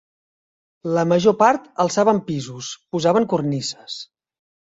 La 0.95 1.03
major 1.09 1.35
part 1.41 1.67
alçaven 1.83 2.21
pisos, 2.31 2.71
posaven 2.97 3.27
cornises 3.35 4.01